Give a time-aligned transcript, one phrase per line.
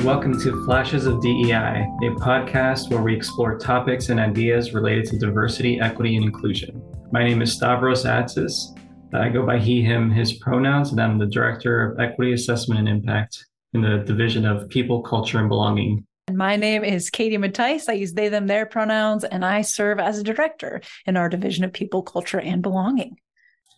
[0.00, 5.04] And welcome to Flashes of DEI, a podcast where we explore topics and ideas related
[5.08, 6.82] to diversity, equity, and inclusion.
[7.12, 8.74] My name is Stavros Atsis.
[9.12, 12.88] I go by he, him, his pronouns, and I'm the Director of Equity Assessment and
[12.88, 16.06] Impact in the Division of People, Culture, and Belonging.
[16.28, 17.86] And my name is Katie Mattice.
[17.90, 21.62] I use they, them, their pronouns, and I serve as a director in our Division
[21.62, 23.18] of People, Culture, and Belonging.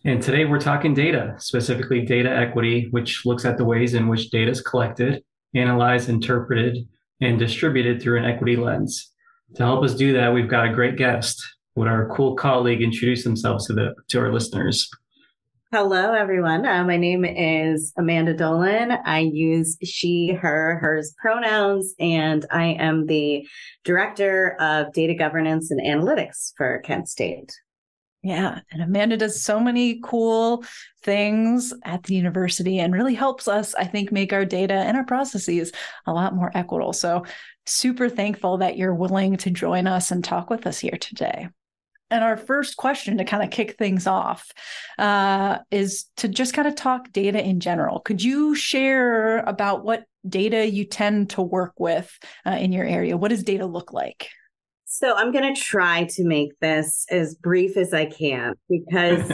[0.05, 4.29] And today we're talking data, specifically data equity, which looks at the ways in which
[4.29, 5.21] data is collected,
[5.55, 6.87] analyzed, interpreted,
[7.21, 9.11] and distributed through an equity lens.
[9.55, 11.41] To help us do that, we've got a great guest.
[11.75, 14.89] Would our cool colleague introduce themselves to the to our listeners?
[15.71, 16.67] Hello, everyone.
[16.67, 18.91] Uh, my name is Amanda Dolan.
[19.05, 23.47] I use she, her, hers pronouns, and I am the
[23.83, 27.51] director of data governance and analytics for Kent State.
[28.23, 28.61] Yeah.
[28.71, 30.63] And Amanda does so many cool
[31.03, 35.03] things at the university and really helps us, I think, make our data and our
[35.03, 35.73] processes
[36.05, 36.93] a lot more equitable.
[36.93, 37.25] So,
[37.65, 41.49] super thankful that you're willing to join us and talk with us here today.
[42.09, 44.51] And our first question to kind of kick things off
[44.99, 47.99] uh, is to just kind of talk data in general.
[47.99, 53.17] Could you share about what data you tend to work with uh, in your area?
[53.17, 54.29] What does data look like?
[54.95, 59.31] So I'm going to try to make this as brief as I can because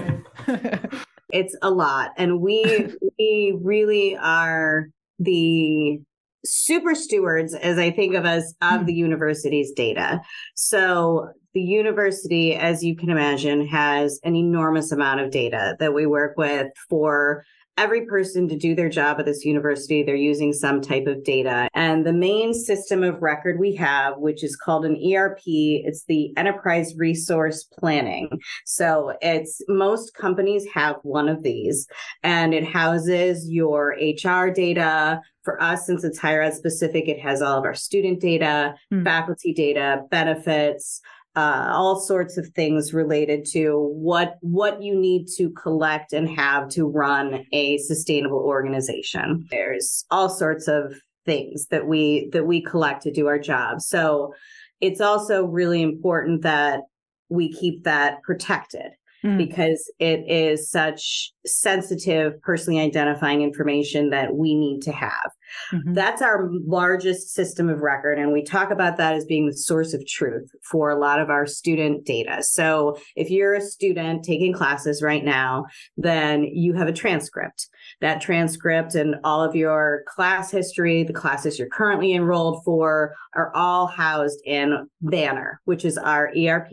[1.34, 4.88] it's a lot and we we really are
[5.20, 6.00] the
[6.46, 8.86] super stewards as I think of us of hmm.
[8.86, 10.22] the university's data.
[10.56, 16.06] So the university as you can imagine has an enormous amount of data that we
[16.06, 17.44] work with for
[17.80, 21.70] every person to do their job at this university, they're using some type of data.
[21.74, 26.34] And the main system of record we have, which is called an ERP, it's the
[26.38, 28.30] Enterprise Resource Planning.
[28.66, 31.88] So it's most companies have one of these
[32.22, 35.22] and it houses your HR data.
[35.44, 39.04] For us, since it's higher ed specific, it has all of our student data, mm.
[39.06, 41.02] faculty data, benefits,
[41.40, 46.68] uh, all sorts of things related to what what you need to collect and have
[46.68, 49.48] to run a sustainable organization.
[49.50, 50.96] There's all sorts of
[51.26, 53.80] things that we that we collect to do our job.
[53.80, 54.34] So
[54.82, 56.82] it's also really important that
[57.30, 58.92] we keep that protected
[59.24, 59.38] mm.
[59.38, 65.32] because it is such sensitive, personally identifying information that we need to have.
[65.74, 65.94] Mm-hmm.
[65.94, 68.20] That's our largest system of record.
[68.20, 71.30] And we talk about that as being the source of truth for a lot of
[71.30, 72.44] our student data.
[72.44, 75.66] So if you're a student taking classes right now,
[75.98, 77.68] then you have a transcript.
[78.02, 83.52] That transcript and all of your class history, the classes you're currently enrolled for, are
[83.56, 86.70] all housed in Banner, which is our ERP.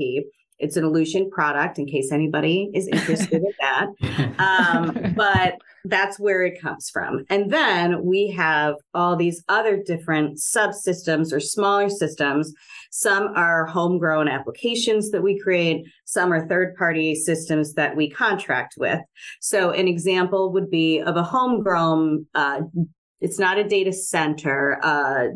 [0.59, 3.87] It's an Ellucian product in case anybody is interested in that.
[4.39, 5.55] Um, but
[5.87, 7.25] that's where it comes from.
[7.31, 12.53] And then we have all these other different subsystems or smaller systems.
[12.91, 18.75] Some are homegrown applications that we create, some are third party systems that we contract
[18.77, 19.01] with.
[19.41, 22.61] So, an example would be of a homegrown uh,
[23.21, 25.29] it's not a data center uh,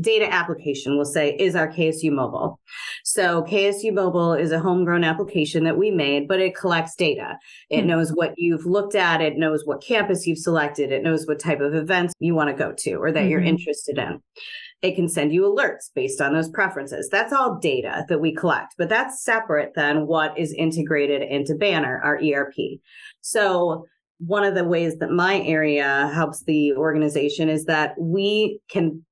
[0.00, 2.58] data application we'll say is our KSU mobile.
[3.04, 7.38] So KSU mobile is a homegrown application that we made, but it collects data.
[7.70, 7.88] It mm-hmm.
[7.88, 11.60] knows what you've looked at, it knows what campus you've selected, it knows what type
[11.60, 13.30] of events you want to go to or that mm-hmm.
[13.30, 14.20] you're interested in.
[14.82, 17.08] It can send you alerts based on those preferences.
[17.10, 22.00] That's all data that we collect, but that's separate than what is integrated into Banner,
[22.04, 22.80] our ERP.
[23.22, 23.86] So
[24.18, 29.04] one of the ways that my area helps the organization is that we can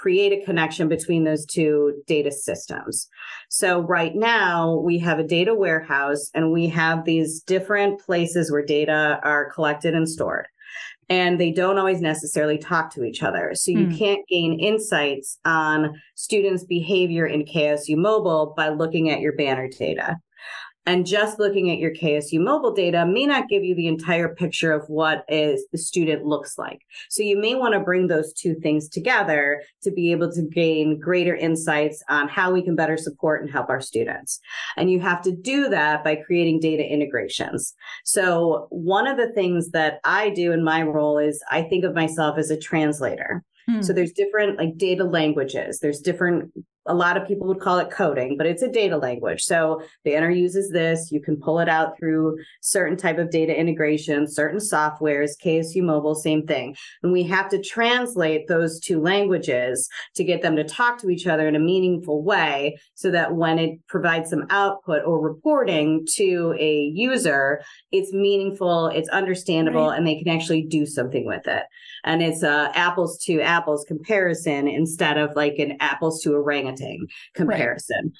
[0.00, 3.08] create a connection between those two data systems.
[3.48, 8.64] So right now we have a data warehouse and we have these different places where
[8.64, 10.46] data are collected and stored.
[11.08, 13.52] And they don't always necessarily talk to each other.
[13.54, 13.98] So you mm.
[13.98, 20.16] can't gain insights on students' behavior in KSU Mobile by looking at your banner data.
[20.86, 24.72] And just looking at your KSU mobile data may not give you the entire picture
[24.72, 26.80] of what is the student looks like.
[27.10, 30.98] So you may want to bring those two things together to be able to gain
[30.98, 34.40] greater insights on how we can better support and help our students.
[34.78, 37.74] And you have to do that by creating data integrations.
[38.04, 41.94] So one of the things that I do in my role is I think of
[41.94, 43.44] myself as a translator.
[43.68, 43.82] Hmm.
[43.82, 45.80] So there's different like data languages.
[45.80, 46.50] There's different
[46.88, 49.42] a lot of people would call it coding, but it's a data language.
[49.42, 51.12] So Banner uses this.
[51.12, 56.14] You can pull it out through certain type of data integration, certain softwares, KSU Mobile,
[56.14, 56.74] same thing.
[57.02, 61.26] And we have to translate those two languages to get them to talk to each
[61.26, 66.54] other in a meaningful way so that when it provides some output or reporting to
[66.58, 67.62] a user,
[67.92, 69.98] it's meaningful, it's understandable, right.
[69.98, 71.64] and they can actually do something with it.
[72.04, 76.77] And it's a apples to apples comparison instead of like an apples to orangutan
[77.34, 78.04] comparison.
[78.04, 78.12] Right.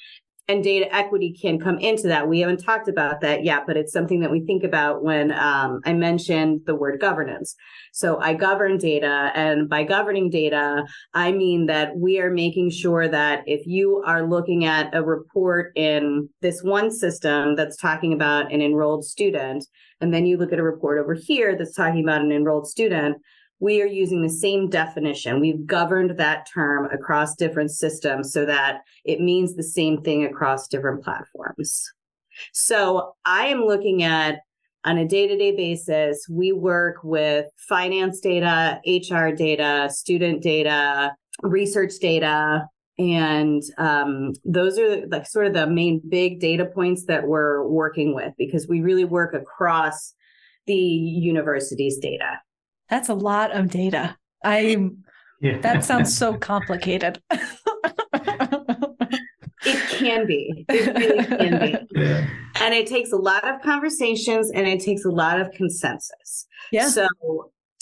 [0.49, 2.27] And data equity can come into that.
[2.27, 5.79] We haven't talked about that yet, but it's something that we think about when um,
[5.85, 7.55] I mentioned the word governance.
[7.93, 13.07] So I govern data, and by governing data, I mean that we are making sure
[13.07, 18.51] that if you are looking at a report in this one system that's talking about
[18.51, 19.67] an enrolled student,
[20.01, 23.17] and then you look at a report over here that's talking about an enrolled student,
[23.59, 25.39] we are using the same definition.
[25.39, 30.67] We've governed that term across different systems so that it means the same thing across
[30.67, 31.91] different platforms.
[32.53, 34.39] So I am looking at
[34.85, 41.13] on a day to day basis, we work with finance data, HR data, student data,
[41.41, 42.65] research data.
[42.97, 48.15] And um, those are like sort of the main big data points that we're working
[48.15, 50.13] with because we really work across
[50.65, 52.39] the university's data.
[52.89, 54.17] That's a lot of data.
[54.43, 54.89] I
[55.41, 55.59] yeah.
[55.59, 57.21] that sounds so complicated.
[57.31, 57.41] it
[59.89, 60.65] can be.
[60.69, 61.75] It really can be.
[61.99, 62.25] Yeah.
[62.61, 66.47] And it takes a lot of conversations and it takes a lot of consensus.
[66.71, 66.89] Yeah.
[66.89, 67.07] So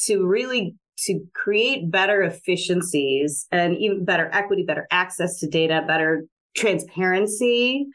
[0.05, 0.75] to really
[1.05, 6.25] to create better efficiencies and even better equity, better access to data, better
[6.55, 7.85] transparency,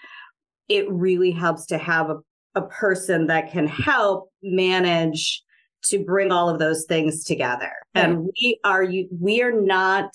[0.68, 2.18] it really helps to have a,
[2.54, 5.42] a person that can help manage
[5.84, 7.72] to bring all of those things together.
[7.94, 8.04] Right.
[8.04, 8.86] And we are
[9.20, 10.14] we are not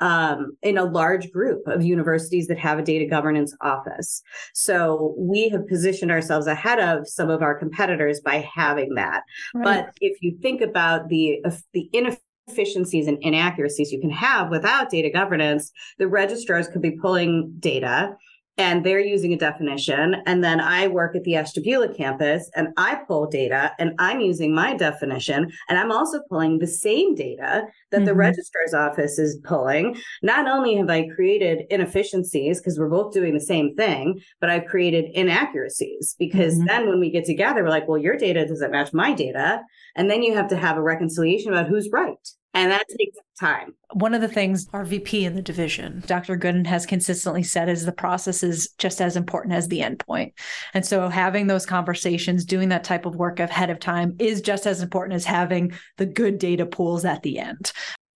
[0.00, 4.22] um, in a large group of universities that have a data governance office.
[4.54, 9.22] So we have positioned ourselves ahead of some of our competitors by having that.
[9.54, 9.64] Right.
[9.64, 11.40] But if you think about the
[11.72, 17.54] the inefficiencies and inaccuracies you can have without data governance, the registrars could be pulling
[17.58, 18.16] data
[18.60, 20.16] and they're using a definition.
[20.26, 24.54] And then I work at the Ashtabula campus and I pull data and I'm using
[24.54, 25.50] my definition.
[25.70, 28.04] And I'm also pulling the same data that mm-hmm.
[28.04, 29.96] the registrar's office is pulling.
[30.22, 34.66] Not only have I created inefficiencies because we're both doing the same thing, but I've
[34.66, 36.66] created inaccuracies because mm-hmm.
[36.66, 39.62] then when we get together, we're like, well, your data doesn't match my data.
[39.96, 42.28] And then you have to have a reconciliation about who's right.
[42.52, 43.74] And that takes time.
[43.92, 46.36] One of the things our VP in the division, Dr.
[46.36, 50.32] Gooden, has consistently said is the process is just as important as the endpoint.
[50.74, 54.66] And so having those conversations, doing that type of work ahead of time is just
[54.66, 57.72] as important as having the good data pools at the end.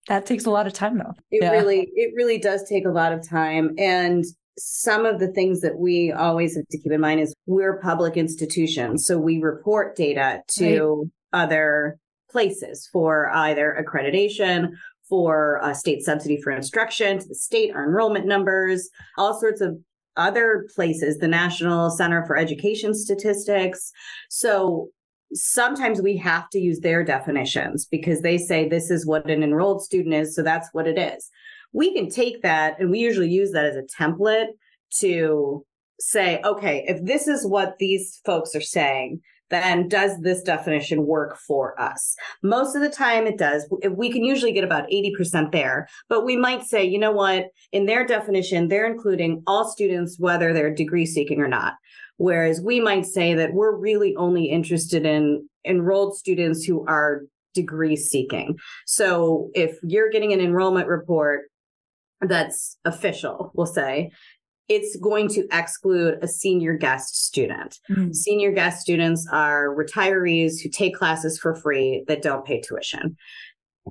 [0.07, 1.13] That takes a lot of time though.
[1.31, 1.51] It yeah.
[1.51, 3.73] really, it really does take a lot of time.
[3.77, 4.25] And
[4.57, 8.17] some of the things that we always have to keep in mind is we're public
[8.17, 9.05] institutions.
[9.05, 11.41] So we report data to right.
[11.41, 11.99] other
[12.35, 14.71] places for either accreditation,
[15.07, 19.79] for a state subsidy for instruction, to the state, or enrollment numbers, all sorts of
[20.17, 23.89] other places, the National Center for Education Statistics.
[24.29, 24.89] So
[25.33, 29.81] sometimes we have to use their definitions because they say this is what an enrolled
[29.81, 30.35] student is.
[30.35, 31.29] So that's what it is.
[31.71, 34.47] We can take that and we usually use that as a template
[34.99, 35.65] to
[36.01, 41.37] say, okay, if this is what these folks are saying, then does this definition work
[41.37, 42.15] for us?
[42.43, 43.67] Most of the time it does.
[43.91, 47.85] We can usually get about 80% there, but we might say, you know what, in
[47.85, 51.73] their definition, they're including all students, whether they're degree seeking or not.
[52.17, 57.23] Whereas we might say that we're really only interested in enrolled students who are
[57.53, 58.57] degree seeking.
[58.85, 61.43] So if you're getting an enrollment report
[62.21, 64.11] that's official, we'll say,
[64.67, 67.79] it's going to exclude a senior guest student.
[67.89, 68.13] Mm-hmm.
[68.13, 73.15] Senior guest students are retirees who take classes for free that don't pay tuition.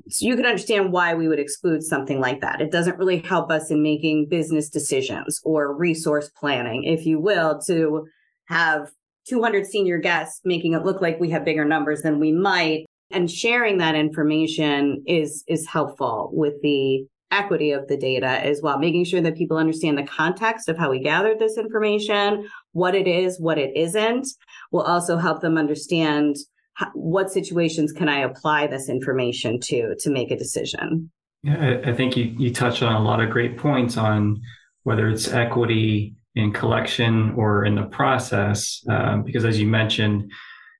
[0.08, 2.60] So you can understand why we would exclude something like that.
[2.60, 7.60] It doesn't really help us in making business decisions or resource planning, if you will,
[7.66, 8.06] to
[8.46, 8.90] have
[9.28, 13.30] 200 senior guests making it look like we have bigger numbers than we might and
[13.30, 19.04] sharing that information is is helpful with the equity of the data as well, making
[19.04, 23.40] sure that people understand the context of how we gathered this information, what it is,
[23.40, 24.26] what it isn't,
[24.72, 26.36] will also help them understand
[26.94, 31.10] what situations can I apply this information to to make a decision.
[31.42, 34.40] Yeah, I, I think you, you touched on a lot of great points on
[34.82, 40.30] whether it's equity in collection or in the process, um, because as you mentioned,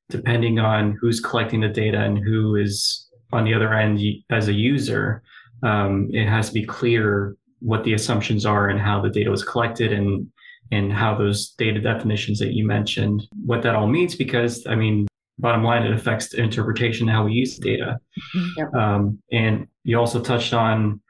[0.09, 4.53] depending on who's collecting the data and who is on the other end as a
[4.53, 5.23] user,
[5.64, 9.42] um, it has to be clear what the assumptions are and how the data was
[9.42, 10.28] collected and
[10.71, 15.06] and how those data definitions that you mentioned, what that all means, because I mean,
[15.38, 17.99] bottom line, it affects the interpretation how we use the data.
[18.35, 18.49] Mm-hmm.
[18.56, 18.75] Yep.
[18.75, 21.00] Um, and you also touched on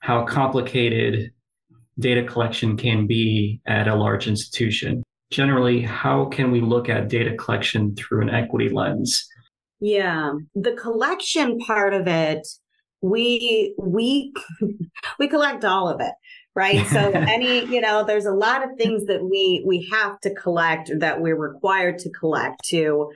[0.00, 1.32] how complicated
[1.98, 5.02] data collection can be at a large institution.
[5.30, 9.26] Generally, how can we look at data collection through an equity lens?
[9.80, 12.46] Yeah, the collection part of it,
[13.00, 14.32] we we
[15.18, 16.12] we collect all of it
[16.54, 16.84] right?
[16.88, 20.90] So any you know there's a lot of things that we we have to collect
[20.98, 23.10] that we're required to collect to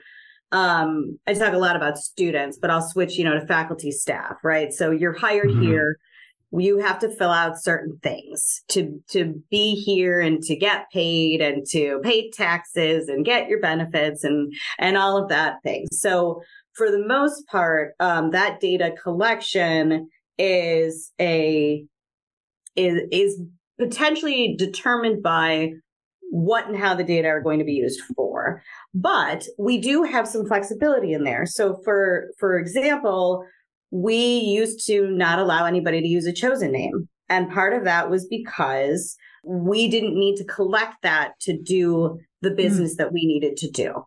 [0.51, 4.35] um i talk a lot about students but i'll switch you know to faculty staff
[4.43, 4.71] right?
[4.71, 5.63] So you're hired mm-hmm.
[5.63, 5.97] here.
[6.55, 11.41] You have to fill out certain things to to be here and to get paid
[11.41, 15.87] and to pay taxes and get your benefits and and all of that thing.
[15.91, 16.43] So
[16.75, 21.85] for the most part um, that data collection is a
[22.75, 23.41] is is
[23.79, 25.69] potentially determined by
[26.31, 28.61] what and how the data are going to be used for
[28.93, 33.45] but we do have some flexibility in there so for for example
[33.93, 37.07] we used to not allow anybody to use a chosen name.
[37.29, 42.49] And part of that was because we didn't need to collect that to do the
[42.49, 42.55] hmm.
[42.55, 42.97] business mm.
[42.97, 44.03] that we needed to do.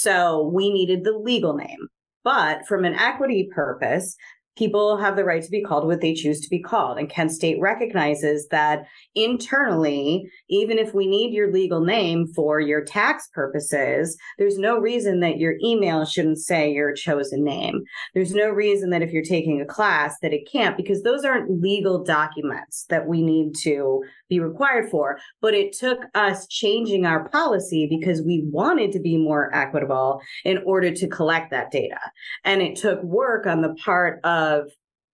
[0.00, 1.88] So we needed the legal name.
[2.22, 4.16] But from an equity purpose,
[4.56, 6.96] people have the right to be called what they choose to be called.
[6.96, 8.84] And Kent State recognizes that
[9.14, 15.20] internally, even if we need your legal name for your tax purposes, there's no reason
[15.20, 17.82] that your email shouldn't say your chosen name.
[18.14, 21.60] There's no reason that if you're taking a class that it can't, because those aren't
[21.60, 25.18] legal documents that we need to be required for.
[25.40, 30.58] But it took us changing our policy because we wanted to be more equitable in
[30.64, 32.00] order to collect that data.
[32.44, 34.70] And it took work on the part of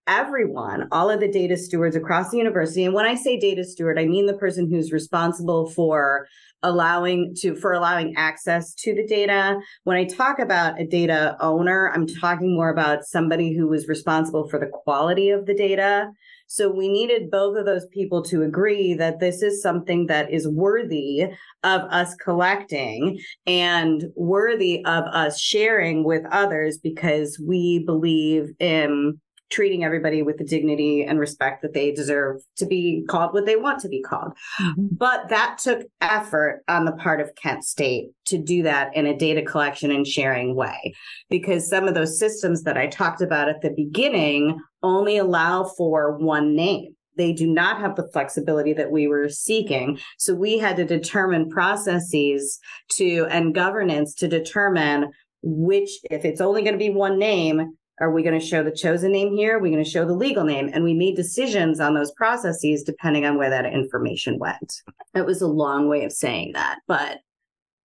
[0.06, 2.84] everyone, all of the data stewards across the university.
[2.84, 6.26] And when I say data steward, I mean the person who's responsible for
[6.62, 9.58] allowing to for allowing access to the data.
[9.84, 14.48] When I talk about a data owner, I'm talking more about somebody who was responsible
[14.48, 16.10] for the quality of the data
[16.52, 20.48] so we needed both of those people to agree that this is something that is
[20.48, 21.22] worthy
[21.62, 29.84] of us collecting and worthy of us sharing with others because we believe in treating
[29.84, 33.80] everybody with the dignity and respect that they deserve to be called what they want
[33.80, 34.32] to be called.
[34.60, 34.86] Mm-hmm.
[34.92, 39.16] But that took effort on the part of Kent State to do that in a
[39.16, 40.94] data collection and sharing way,
[41.28, 46.16] because some of those systems that I talked about at the beginning only allow for
[46.16, 46.94] one name.
[47.16, 49.98] They do not have the flexibility that we were seeking.
[50.16, 52.58] So we had to determine processes
[52.92, 55.10] to and governance to determine
[55.42, 58.70] which, if it's only going to be one name, are we going to show the
[58.70, 59.56] chosen name here?
[59.56, 60.70] Are we going to show the legal name?
[60.72, 64.82] And we made decisions on those processes depending on where that information went.
[65.14, 67.18] It was a long way of saying that, but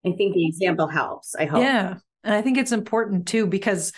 [0.05, 1.35] I think the example helps.
[1.35, 1.61] I hope.
[1.61, 1.97] Yeah.
[2.23, 3.91] And I think it's important too, because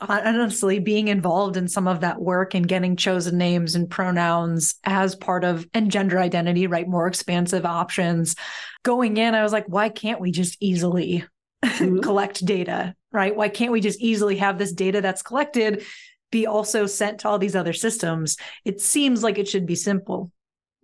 [0.00, 5.14] honestly, being involved in some of that work and getting chosen names and pronouns as
[5.14, 6.86] part of and gender identity, right?
[6.86, 8.36] More expansive options.
[8.82, 11.24] Going in, I was like, why can't we just easily
[11.64, 12.00] mm-hmm.
[12.02, 13.34] collect data, right?
[13.34, 15.84] Why can't we just easily have this data that's collected
[16.30, 18.36] be also sent to all these other systems?
[18.64, 20.30] It seems like it should be simple.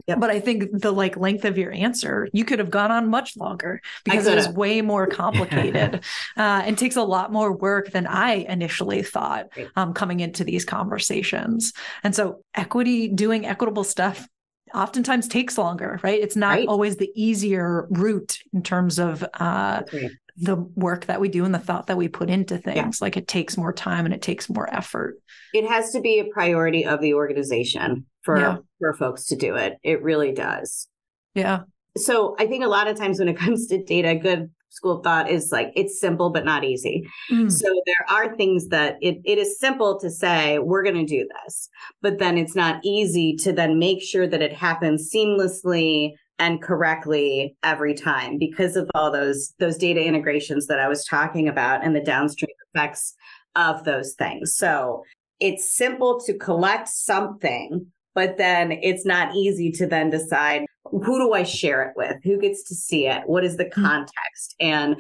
[0.08, 0.18] Yep.
[0.18, 3.36] But I think the like length of your answer, you could have gone on much
[3.36, 5.96] longer because it is way more complicated
[6.36, 9.46] uh, and takes a lot more work than I initially thought
[9.76, 11.72] um, coming into these conversations.
[12.02, 14.26] And so, equity, doing equitable stuff
[14.74, 16.20] oftentimes takes longer, right?
[16.20, 16.68] It's not right.
[16.68, 19.82] always the easier route in terms of uh,
[20.36, 22.76] the work that we do and the thought that we put into things.
[22.76, 23.04] Yeah.
[23.04, 25.16] Like it takes more time and it takes more effort.
[25.52, 28.56] It has to be a priority of the organization for yeah.
[28.78, 29.78] for folks to do it.
[29.82, 30.88] It really does.
[31.34, 31.60] Yeah.
[31.96, 35.04] So I think a lot of times when it comes to data, good school of
[35.04, 37.06] thought is like it's simple but not easy.
[37.30, 37.52] Mm.
[37.52, 41.28] So there are things that it, it is simple to say we're going to do
[41.44, 41.68] this,
[42.00, 47.56] but then it's not easy to then make sure that it happens seamlessly and correctly
[47.62, 51.94] every time because of all those those data integrations that I was talking about and
[51.94, 53.14] the downstream effects
[53.54, 54.54] of those things.
[54.56, 55.04] So
[55.40, 61.32] it's simple to collect something, but then it's not easy to then decide who do
[61.32, 62.16] I share it with?
[62.24, 63.22] Who gets to see it?
[63.26, 63.84] What is the mm-hmm.
[63.84, 64.54] context?
[64.60, 64.96] And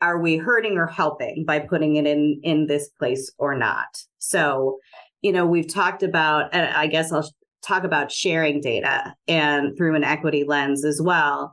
[0.00, 3.86] are we hurting or helping by putting it in in this place or not?
[4.18, 4.78] So,
[5.22, 7.28] you know, we've talked about and I guess I'll
[7.64, 11.52] talk about sharing data and through an equity lens as well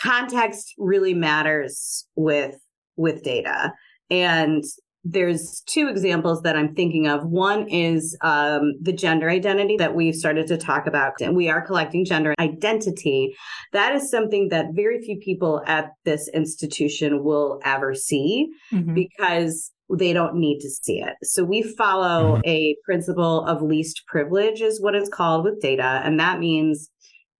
[0.00, 2.56] context really matters with
[2.96, 3.72] with data
[4.10, 4.64] and
[5.08, 7.24] there's two examples that I'm thinking of.
[7.24, 11.64] One is um, the gender identity that we've started to talk about, and we are
[11.64, 13.36] collecting gender identity.
[13.72, 18.94] That is something that very few people at this institution will ever see mm-hmm.
[18.94, 21.14] because they don't need to see it.
[21.22, 22.40] So we follow mm-hmm.
[22.44, 26.00] a principle of least privilege, is what it's called with data.
[26.04, 26.90] And that means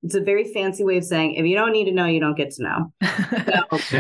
[0.07, 2.37] it's a very fancy way of saying if you don't need to know, you don't
[2.37, 2.93] get to know.
[3.81, 3.99] So,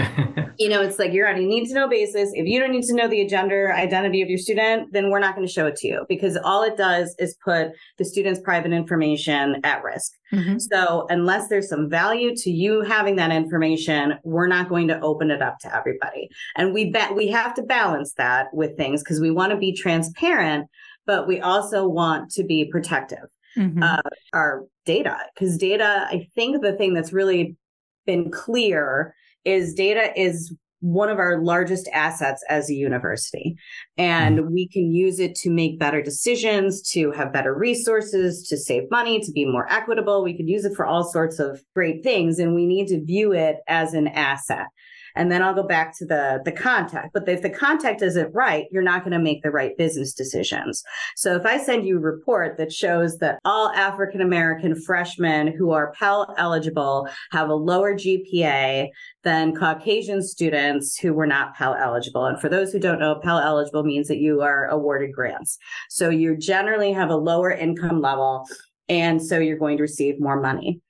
[0.59, 2.31] you know, it's like you're on a need to know basis.
[2.33, 5.35] If you don't need to know the gender identity of your student, then we're not
[5.35, 8.73] going to show it to you because all it does is put the student's private
[8.73, 10.13] information at risk.
[10.33, 10.59] Mm-hmm.
[10.59, 15.33] So unless there's some value to you having that information, we're not going to open
[15.33, 16.29] it up to everybody.
[16.55, 19.73] And we bet we have to balance that with things because we want to be
[19.73, 20.69] transparent,
[21.05, 23.83] but we also want to be protective mm-hmm.
[23.83, 27.57] uh, our data because data i think the thing that's really
[28.07, 29.15] been clear
[29.45, 33.57] is data is one of our largest assets as a university.
[33.97, 34.53] And mm-hmm.
[34.53, 39.21] we can use it to make better decisions, to have better resources, to save money,
[39.21, 40.23] to be more equitable.
[40.23, 42.39] We could use it for all sorts of great things.
[42.39, 44.67] And we need to view it as an asset
[45.17, 47.13] and then I'll go back to the the contact.
[47.13, 50.83] But if the contact isn't right, you're not going to make the right business decisions.
[51.17, 55.73] So if I send you a report that shows that all African American freshmen who
[55.73, 58.89] are Pell eligible have a lower GPA
[59.25, 62.27] than Caucasian students who were not Pell eligible.
[62.27, 65.59] And for those who don't know, Pell eligible means that you are awarded grants.
[65.89, 68.47] So you generally have a lower income level.
[68.89, 70.81] And so you're going to receive more money.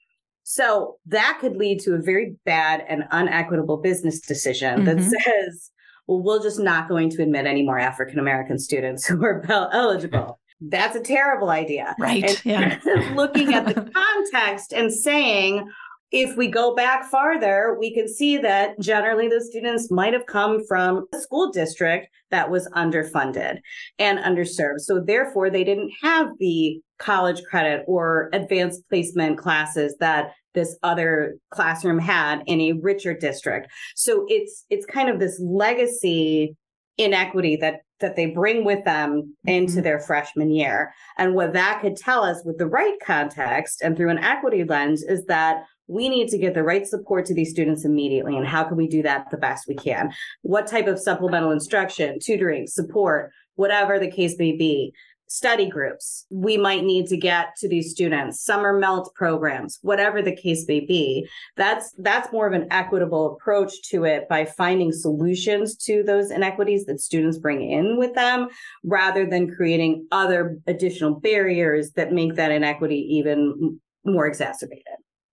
[0.49, 4.85] So that could lead to a very bad and unequitable business decision mm-hmm.
[4.85, 5.73] that says,
[6.07, 9.69] well, we're just not going to admit any more African American students who are Pell
[9.73, 10.39] eligible.
[10.61, 11.97] That's a terrible idea.
[11.99, 12.41] Right.
[12.47, 13.13] And yeah.
[13.17, 15.69] looking at the context and saying,
[16.13, 20.65] if we go back farther, we can see that generally the students might have come
[20.67, 23.59] from a school district that was underfunded
[23.99, 24.81] and underserved.
[24.81, 31.37] So therefore, they didn't have the college credit or advanced placement classes that this other
[31.51, 33.69] classroom had in a richer district.
[33.95, 36.57] So it's it's kind of this legacy
[36.99, 39.83] inequity that that they bring with them into mm-hmm.
[39.83, 40.93] their freshman year.
[41.17, 45.03] And what that could tell us with the right context and through an equity lens
[45.03, 48.37] is that we need to get the right support to these students immediately.
[48.37, 50.13] And how can we do that the best we can?
[50.43, 54.93] What type of supplemental instruction, tutoring, support, whatever the case may be,
[55.29, 60.35] study groups we might need to get to these students summer melt programs whatever the
[60.35, 65.77] case may be that's that's more of an equitable approach to it by finding solutions
[65.77, 68.47] to those inequities that students bring in with them
[68.85, 74.85] rather than creating other additional barriers that make that inequity even more exacerbated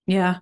[0.06, 0.38] yeah.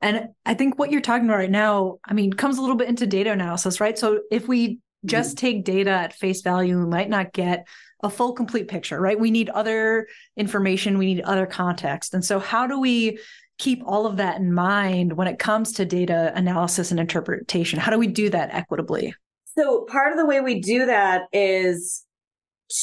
[0.00, 2.88] And I think what you're talking about right now, I mean, comes a little bit
[2.88, 3.96] into data analysis, right?
[3.96, 5.46] So if we just mm-hmm.
[5.46, 7.66] take data at face value, we might not get
[8.02, 9.18] a full complete picture, right?
[9.18, 12.14] We need other information, we need other context.
[12.14, 13.18] And so how do we
[13.58, 17.78] keep all of that in mind when it comes to data analysis and interpretation?
[17.78, 19.14] How do we do that equitably?
[19.56, 22.04] So part of the way we do that is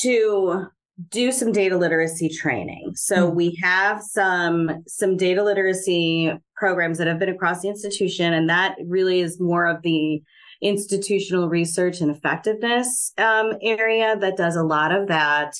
[0.02, 0.68] to
[1.08, 2.92] do some data literacy training.
[2.96, 3.36] So mm-hmm.
[3.36, 8.76] we have some some data literacy programs that have been across the institution, and that
[8.86, 10.22] really is more of the
[10.62, 15.54] institutional research and effectiveness um, area that does a lot of that.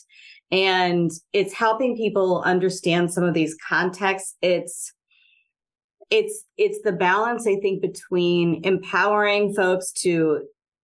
[0.52, 4.36] And it's helping people understand some of these contexts.
[4.42, 4.94] It's
[6.10, 10.42] it's it's the balance I think between empowering folks to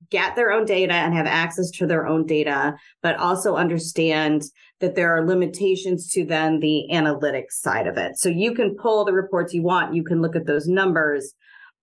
[0.09, 4.43] get their own data and have access to their own data, but also understand
[4.79, 8.17] that there are limitations to then the analytics side of it.
[8.17, 11.33] So you can pull the reports you want, you can look at those numbers,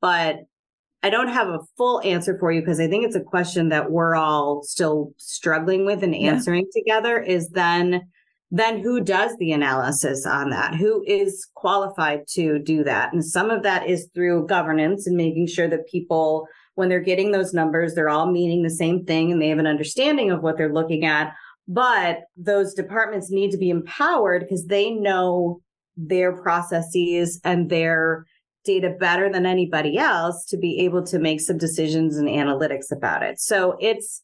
[0.00, 0.36] but
[1.02, 3.90] I don't have a full answer for you because I think it's a question that
[3.90, 6.80] we're all still struggling with and answering yeah.
[6.80, 8.02] together is then
[8.54, 10.74] then who does the analysis on that?
[10.74, 13.10] Who is qualified to do that?
[13.14, 17.32] And some of that is through governance and making sure that people when they're getting
[17.32, 20.56] those numbers, they're all meaning the same thing and they have an understanding of what
[20.56, 21.34] they're looking at.
[21.68, 25.60] But those departments need to be empowered because they know
[25.96, 28.26] their processes and their
[28.64, 33.22] data better than anybody else to be able to make some decisions and analytics about
[33.22, 33.40] it.
[33.40, 34.22] So it's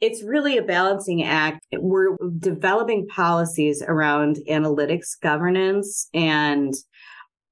[0.00, 1.64] it's really a balancing act.
[1.72, 6.74] We're developing policies around analytics governance and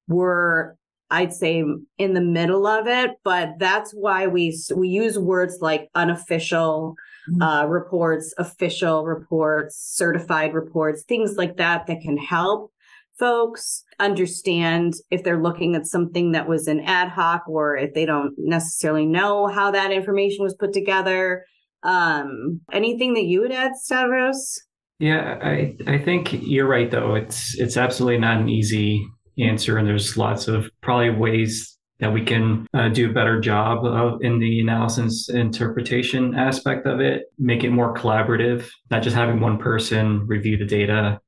[0.08, 0.74] we're
[1.14, 1.62] I'd say
[1.98, 6.96] in the middle of it, but that's why we we use words like unofficial
[7.30, 7.42] mm-hmm.
[7.42, 12.72] uh, reports, official reports, certified reports, things like that that can help
[13.18, 18.04] folks understand if they're looking at something that was an ad hoc or if they
[18.04, 21.44] don't necessarily know how that information was put together.
[21.82, 24.60] Um, anything that you would add, Stavros?
[24.98, 27.14] Yeah, I I think you're right though.
[27.14, 29.04] It's it's absolutely not an easy
[29.38, 33.84] answer, and there's lots of probably ways that we can uh, do a better job
[33.84, 39.40] of in the analysis interpretation aspect of it, make it more collaborative, not just having
[39.40, 41.20] one person review the data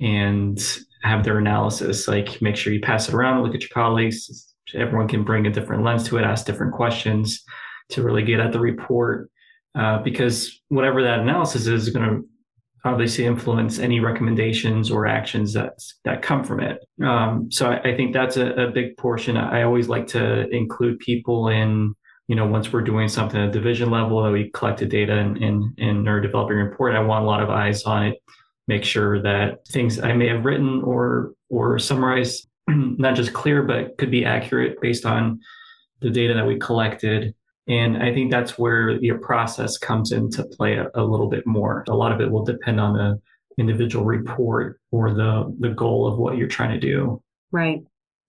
[0.00, 2.08] and have their analysis.
[2.08, 4.54] Like make sure you pass it around, look at your colleagues.
[4.74, 7.44] Everyone can bring a different lens to it, ask different questions
[7.90, 9.30] to really get at the report.
[9.74, 12.28] Uh, because whatever that analysis is, is going to
[12.84, 16.84] obviously influence any recommendations or actions that that come from it.
[17.02, 19.36] Um, so I, I, think that's a, a, big portion.
[19.36, 21.94] I always like to include people in,
[22.28, 25.74] you know, once we're doing something at division level that we collected data and in,
[25.78, 28.18] in our developing report, I want a lot of eyes on it.
[28.68, 33.96] Make sure that things I may have written or or summarized not just clear but
[33.98, 35.40] could be accurate based on
[36.00, 37.34] the data that we collected
[37.66, 41.84] and I think that's where your process comes into play a, a, little bit more.
[41.88, 43.20] A lot of it will depend on the
[43.56, 47.22] individual report or the the goal of what you're trying to do.
[47.52, 47.82] Right.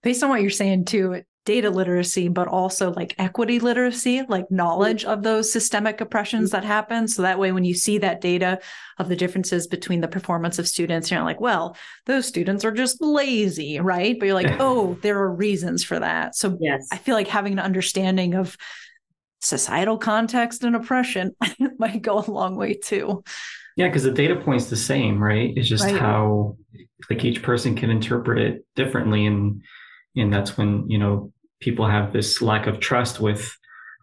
[0.03, 5.05] Based on what you're saying too, data literacy, but also like equity literacy, like knowledge
[5.05, 7.07] of those systemic oppressions that happen.
[7.07, 8.59] So that way, when you see that data
[8.97, 13.01] of the differences between the performance of students, you're like, well, those students are just
[13.01, 14.17] lazy, right?
[14.19, 16.35] But you're like, oh, there are reasons for that.
[16.35, 16.87] So yes.
[16.91, 18.57] I feel like having an understanding of
[19.45, 21.35] societal context and oppression
[21.79, 23.23] might go a long way too.
[23.75, 25.53] Yeah, because the data point's the same, right?
[25.55, 25.97] It's just right.
[25.97, 26.57] how
[27.09, 29.61] like each person can interpret it differently, and
[30.15, 33.55] and that's when you know people have this lack of trust with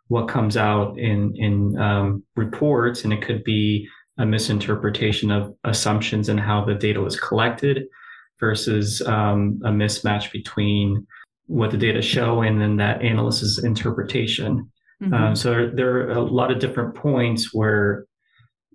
[0.08, 6.28] what comes out in in um, reports, and it could be a misinterpretation of assumptions
[6.28, 7.84] and how the data was collected
[8.38, 11.06] versus um, a mismatch between
[11.46, 14.70] what the data show and then that analyst's interpretation.
[15.02, 15.14] Mm-hmm.
[15.14, 18.06] Um, so there, there, are a lot of different points where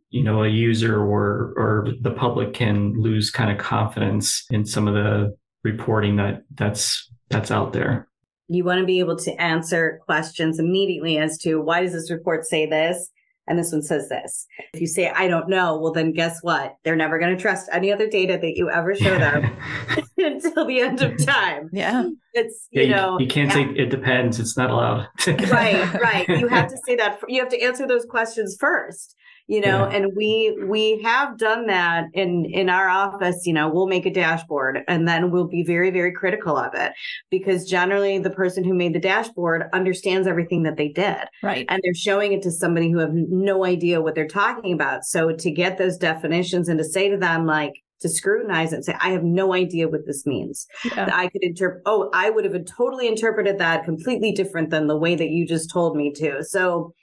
[0.10, 4.88] you know a user or or the public can lose kind of confidence in some
[4.88, 8.08] of the reporting that that's that's out there.
[8.50, 12.46] You want to be able to answer questions immediately as to why does this report
[12.46, 13.10] say this
[13.48, 14.46] and this one says this.
[14.74, 16.76] If you say, I don't know, well, then guess what?
[16.84, 19.56] They're never going to trust any other data that you ever show them
[20.18, 21.70] until the end of time.
[21.72, 22.10] Yeah.
[22.34, 23.56] It's, you yeah, know, you, you can't yeah.
[23.56, 24.40] say it depends.
[24.40, 25.08] It's not allowed.
[25.28, 26.28] right, right.
[26.28, 27.20] You have to say that.
[27.28, 29.16] You have to answer those questions first
[29.48, 29.98] you know yeah.
[29.98, 34.12] and we we have done that in in our office you know we'll make a
[34.12, 36.92] dashboard and then we'll be very very critical of it
[37.32, 41.82] because generally the person who made the dashboard understands everything that they did right and
[41.84, 45.50] they're showing it to somebody who have no idea what they're talking about so to
[45.50, 49.24] get those definitions and to say to them like to scrutinize and say, I have
[49.24, 50.68] no idea what this means.
[50.86, 51.10] Yeah.
[51.12, 55.16] I could interpret, oh, I would have totally interpreted that completely different than the way
[55.16, 56.44] that you just told me to.
[56.44, 56.94] So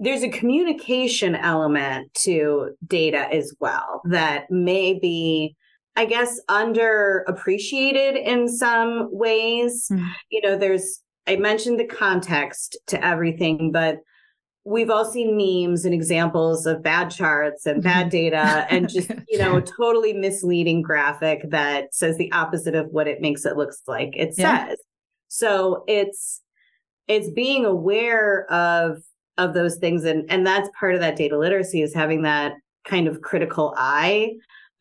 [0.00, 5.54] there's a communication element to data as well that may be
[5.94, 10.04] i guess underappreciated in some ways mm.
[10.30, 13.98] you know there's i mentioned the context to everything but
[14.64, 18.08] we've all seen memes and examples of bad charts and bad mm-hmm.
[18.30, 23.06] data and just you know a totally misleading graphic that says the opposite of what
[23.06, 24.68] it makes it looks like it yeah.
[24.68, 24.78] says
[25.28, 26.40] so it's
[27.06, 29.02] it's being aware of
[29.40, 30.04] of those things.
[30.04, 34.32] And and that's part of that data literacy is having that kind of critical eye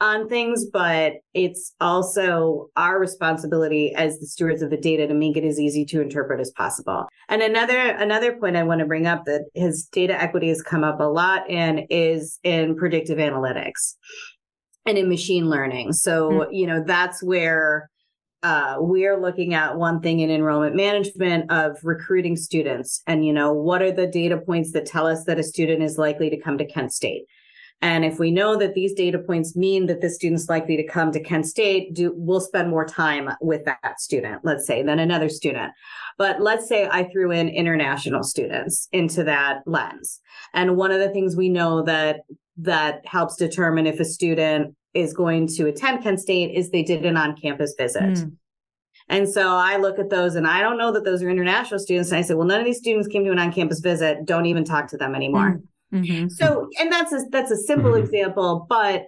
[0.02, 0.66] on things.
[0.72, 5.60] But it's also our responsibility as the stewards of the data to make it as
[5.60, 7.08] easy to interpret as possible.
[7.30, 10.84] And another another point i want to bring up that his data equity has come
[10.84, 13.96] up a lot in is in predictive analytics
[14.86, 15.94] and in machine learning.
[15.94, 16.54] So mm-hmm.
[16.54, 17.90] you know that's where
[18.44, 23.02] uh, we're looking at one thing in enrollment management of recruiting students.
[23.06, 25.98] And you know what are the data points that tell us that a student is
[25.98, 27.26] likely to come to kent state?
[27.82, 31.12] And if we know that these data points mean that the student's likely to come
[31.14, 35.30] to kent state do we'll spend more time with that student let's say than another
[35.30, 35.72] student.
[36.18, 40.20] But let's say i threw in international students into that lens.
[40.54, 42.22] And one of the things we know that
[42.58, 47.06] that helps determine if a student is going to attend Kent State is they did
[47.06, 48.02] an on campus visit.
[48.02, 48.34] Mm.
[49.08, 52.12] And so I look at those and I don't know that those are international students.
[52.12, 54.26] And I say, well, none of these students came to an on campus visit.
[54.26, 55.60] Don't even talk to them anymore.
[55.94, 56.06] Mm.
[56.06, 56.28] Mm-hmm.
[56.30, 58.04] So, and that's a, that's a simple mm-hmm.
[58.04, 59.06] example, but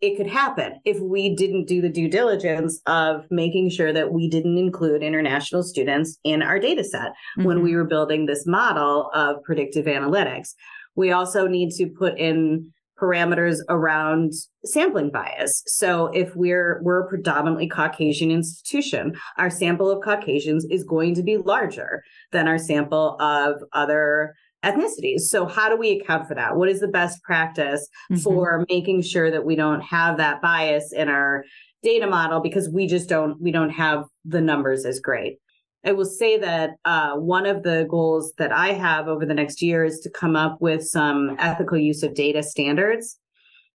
[0.00, 4.28] it could happen if we didn't do the due diligence of making sure that we
[4.28, 7.44] didn't include international students in our data set mm-hmm.
[7.44, 10.54] when we were building this model of predictive analytics.
[10.94, 14.32] We also need to put in parameters around
[14.64, 15.62] sampling bias.
[15.66, 21.22] So if we're we're a predominantly Caucasian institution, our sample of Caucasians is going to
[21.22, 25.22] be larger than our sample of other ethnicities.
[25.22, 26.56] So, how do we account for that?
[26.56, 28.20] What is the best practice mm-hmm.
[28.20, 31.44] for making sure that we don't have that bias in our
[31.82, 35.38] data model because we just don't we don't have the numbers as great.
[35.84, 39.60] I will say that uh, one of the goals that I have over the next
[39.60, 43.18] year is to come up with some ethical use of data standards.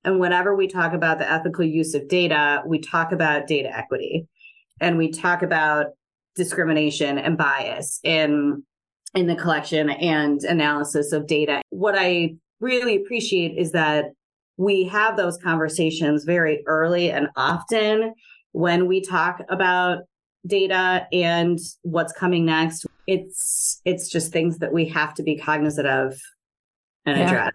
[0.06, 4.26] And whenever we talk about the ethical use of data, we talk about data equity
[4.80, 5.88] and we talk about
[6.36, 8.63] discrimination and bias in
[9.15, 11.62] in the collection and analysis of data.
[11.70, 14.12] What I really appreciate is that
[14.58, 18.13] we have those conversations very early and often
[18.52, 20.00] when we talk about
[20.45, 25.88] data and what's coming next it's it's just things that we have to be cognizant
[25.88, 26.19] of
[27.06, 27.26] and yeah.
[27.28, 27.54] address.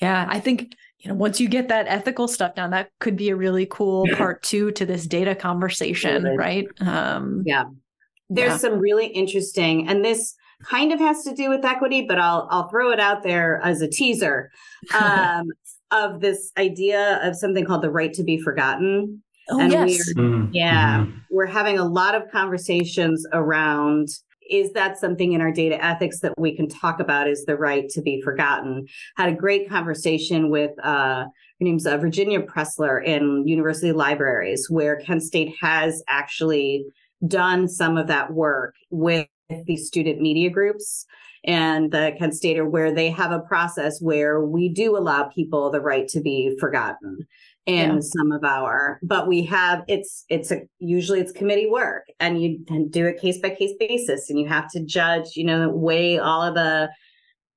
[0.00, 3.30] Yeah i think you know once you get that ethical stuff down that could be
[3.30, 6.66] a really cool part two to this data conversation right?
[6.80, 7.64] Um yeah.
[8.30, 8.56] There's yeah.
[8.58, 12.68] some really interesting and this kind of has to do with equity but i'll i'll
[12.68, 14.50] throw it out there as a teaser
[15.00, 15.46] um
[15.90, 20.12] of this idea of something called the right to be forgotten Oh, and yes.
[20.14, 20.52] We're, mm-hmm.
[20.52, 24.08] yeah, we're having a lot of conversations around
[24.50, 27.88] is that something in our data ethics that we can talk about is the right
[27.90, 28.86] to be forgotten?
[29.16, 31.30] Had a great conversation with uh, her
[31.60, 36.86] name's uh, virginia pressler in university libraries where kent state has actually
[37.26, 39.26] done some of that work with
[39.66, 41.04] these student media groups.
[41.44, 45.80] And the kent state where they have a process where we do allow people the
[45.80, 47.26] right to be forgotten
[47.68, 48.00] in yeah.
[48.00, 52.58] some of our but we have it's it's a usually it's committee work and you
[52.88, 56.42] do it case by case basis and you have to judge you know weigh all
[56.42, 56.88] of the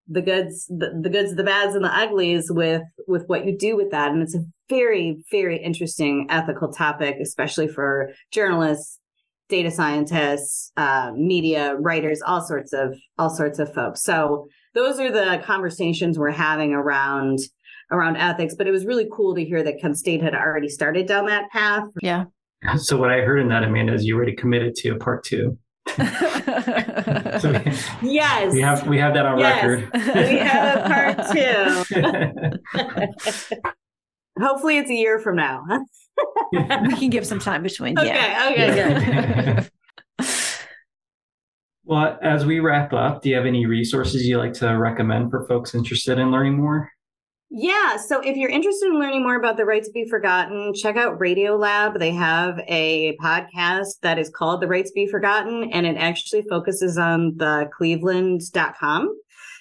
[0.09, 3.77] the goods the, the goods the bads and the uglies with with what you do
[3.77, 8.99] with that and it's a very very interesting ethical topic especially for journalists
[9.47, 15.11] data scientists uh, media writers all sorts of all sorts of folks so those are
[15.11, 17.39] the conversations we're having around
[17.91, 21.07] around ethics, but it was really cool to hear that Kent State had already started
[21.07, 21.87] down that path.
[22.01, 22.25] Yeah.
[22.77, 25.57] So what I heard in that, Amanda, is you already committed to a part two.
[25.87, 25.97] so
[28.03, 29.63] we, yes, we have we have that on yes.
[29.63, 29.89] record.
[29.93, 31.17] we have a part
[33.55, 33.59] two.
[34.39, 35.63] Hopefully, it's a year from now.
[36.51, 37.97] we can give some time between.
[37.97, 38.09] Okay.
[38.09, 38.49] Yeah.
[38.51, 39.67] Okay.
[40.19, 40.29] Good.
[41.83, 45.47] well, as we wrap up, do you have any resources you like to recommend for
[45.47, 46.91] folks interested in learning more?
[47.53, 47.97] Yeah.
[47.97, 51.19] So if you're interested in learning more about the right to be forgotten, check out
[51.19, 51.99] Radiolab.
[51.99, 56.43] They have a podcast that is called The Right to Be Forgotten, and it actually
[56.43, 59.13] focuses on the cleveland.com.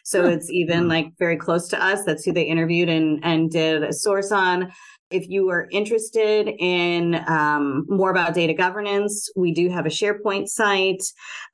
[0.04, 0.88] So it's even hmm.
[0.88, 2.04] like very close to us.
[2.04, 4.70] That's who they interviewed and, and did a source on.
[5.10, 10.48] If you are interested in um, more about data governance, we do have a SharePoint
[10.48, 11.02] site.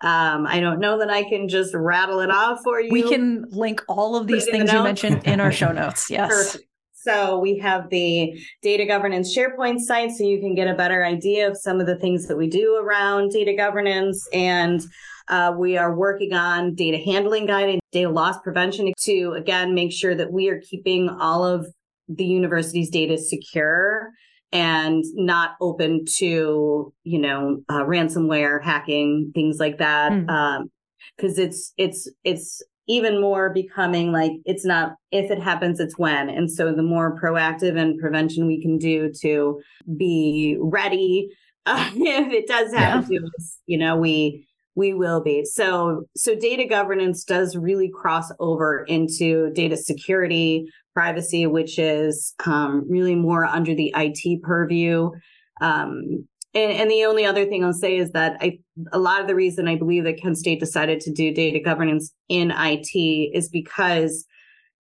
[0.03, 2.93] Um, I don't know that I can just rattle it off for you.
[2.93, 6.11] We can link all of these things you mentioned in our show notes.
[6.11, 6.29] Yes.
[6.31, 6.65] Perfect.
[7.07, 11.49] So we have the data governance SharePoint site so you can get a better idea
[11.49, 14.29] of some of the things that we do around data governance.
[14.33, 14.83] And
[15.29, 19.93] uh, we are working on data handling guide and data loss prevention to, again, make
[19.93, 21.67] sure that we are keeping all of
[22.09, 24.13] the university's data is secure
[24.53, 30.29] and not open to you know uh, ransomware hacking things like that mm.
[30.31, 30.71] um
[31.17, 36.29] because it's it's it's even more becoming like it's not if it happens it's when
[36.29, 39.61] and so the more proactive and prevention we can do to
[39.97, 41.29] be ready
[41.67, 43.19] uh, if it does happen yeah.
[43.19, 48.31] to us you know we we will be so so data governance does really cross
[48.39, 55.11] over into data security privacy, which is um, really more under the IT purview.
[55.61, 58.61] Um, and, and, the only other thing I'll say is that I,
[58.93, 62.15] a lot of the reason I believe that Kent State decided to do data governance
[62.31, 64.25] in IT is because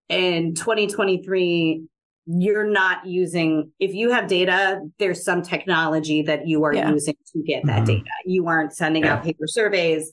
[0.07, 1.83] in 2023,
[2.27, 6.91] you're not using, if you have data, there's some technology that you are yeah.
[6.91, 7.97] using to get that mm-hmm.
[7.97, 8.09] data.
[8.25, 9.15] You aren't sending yeah.
[9.15, 10.11] out paper surveys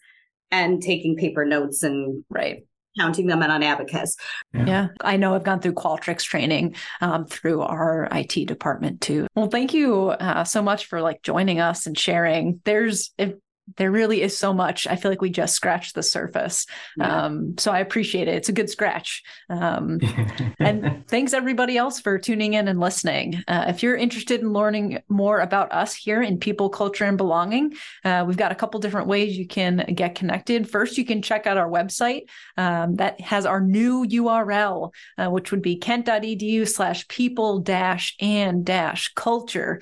[0.51, 2.65] and taking paper notes and right
[2.99, 4.17] counting them in on Abacus.
[4.53, 4.67] Yeah.
[4.67, 4.89] yeah.
[5.01, 9.27] I know I've gone through Qualtrics training um, through our IT department too.
[9.35, 12.61] Well, thank you uh, so much for like joining us and sharing.
[12.65, 13.35] There's if
[13.77, 14.87] there really is so much.
[14.87, 16.67] I feel like we just scratched the surface.
[16.97, 17.25] Yeah.
[17.25, 18.35] Um, so I appreciate it.
[18.35, 19.23] It's a good scratch.
[19.49, 20.01] Um,
[20.59, 23.43] and thanks everybody else for tuning in and listening.
[23.49, 27.75] Uh, if you're interested in learning more about us here in people, culture, and belonging,
[28.05, 30.69] uh, we've got a couple different ways you can get connected.
[30.69, 32.23] First, you can check out our website
[32.57, 38.65] um, that has our new URL, uh, which would be kent.edu slash people dash and
[38.65, 39.81] dash culture.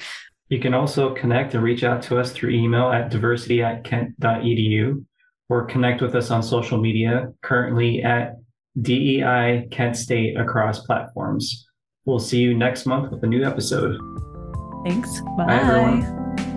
[0.50, 5.04] You can also connect and reach out to us through email at diversity at kent.edu
[5.48, 8.34] or connect with us on social media, currently at
[8.82, 11.68] DEI Kent State across platforms.
[12.04, 13.96] We'll see you next month with a new episode.
[14.84, 15.20] Thanks.
[15.36, 16.49] Bye, everyone.